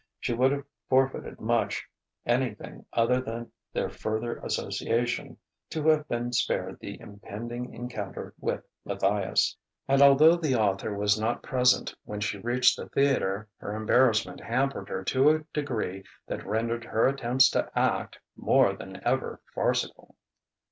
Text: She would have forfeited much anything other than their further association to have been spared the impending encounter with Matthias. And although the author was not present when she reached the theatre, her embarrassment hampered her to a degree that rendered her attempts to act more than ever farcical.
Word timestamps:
She 0.19 0.33
would 0.33 0.51
have 0.51 0.63
forfeited 0.89 1.39
much 1.39 1.85
anything 2.25 2.87
other 2.91 3.21
than 3.21 3.51
their 3.71 3.91
further 3.91 4.37
association 4.37 5.37
to 5.69 5.87
have 5.89 6.07
been 6.07 6.33
spared 6.33 6.79
the 6.79 6.99
impending 6.99 7.71
encounter 7.71 8.33
with 8.39 8.63
Matthias. 8.83 9.55
And 9.87 10.01
although 10.01 10.37
the 10.37 10.55
author 10.55 10.97
was 10.97 11.19
not 11.21 11.43
present 11.43 11.93
when 12.03 12.19
she 12.19 12.39
reached 12.39 12.77
the 12.77 12.89
theatre, 12.89 13.47
her 13.57 13.75
embarrassment 13.75 14.41
hampered 14.41 14.89
her 14.89 15.03
to 15.03 15.29
a 15.29 15.39
degree 15.53 16.03
that 16.25 16.47
rendered 16.47 16.83
her 16.85 17.05
attempts 17.05 17.51
to 17.51 17.69
act 17.77 18.17
more 18.35 18.73
than 18.73 19.01
ever 19.05 19.39
farcical. 19.53 20.15